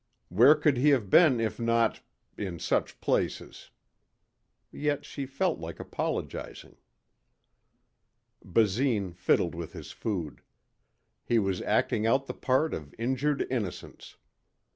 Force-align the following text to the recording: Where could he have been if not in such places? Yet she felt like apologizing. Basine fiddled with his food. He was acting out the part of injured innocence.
Where 0.29 0.55
could 0.55 0.77
he 0.77 0.89
have 0.89 1.11
been 1.11 1.39
if 1.39 1.59
not 1.59 2.01
in 2.35 2.57
such 2.57 2.99
places? 3.01 3.69
Yet 4.71 5.05
she 5.05 5.27
felt 5.27 5.59
like 5.59 5.79
apologizing. 5.79 6.77
Basine 8.43 9.13
fiddled 9.13 9.53
with 9.53 9.73
his 9.73 9.91
food. 9.91 10.41
He 11.23 11.37
was 11.37 11.61
acting 11.61 12.07
out 12.07 12.25
the 12.25 12.33
part 12.33 12.73
of 12.73 12.95
injured 12.97 13.45
innocence. 13.51 14.17